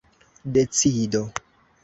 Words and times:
decido 0.55 1.21